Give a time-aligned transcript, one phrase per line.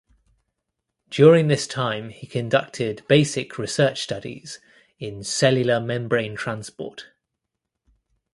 [1.11, 4.59] During this time he conducted basic research studies
[4.97, 7.09] in cellular membrane transport.